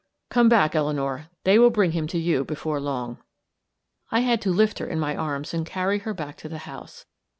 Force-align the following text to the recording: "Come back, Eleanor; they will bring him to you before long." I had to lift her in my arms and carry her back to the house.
"Come 0.31 0.49
back, 0.49 0.73
Eleanor; 0.73 1.27
they 1.43 1.59
will 1.59 1.69
bring 1.69 1.91
him 1.91 2.07
to 2.07 2.17
you 2.17 2.43
before 2.43 2.79
long." 2.79 3.19
I 4.09 4.21
had 4.21 4.41
to 4.41 4.49
lift 4.49 4.79
her 4.79 4.87
in 4.87 4.99
my 4.99 5.15
arms 5.15 5.53
and 5.53 5.63
carry 5.63 5.99
her 5.99 6.13
back 6.15 6.37
to 6.37 6.49
the 6.49 6.57
house. 6.65 7.05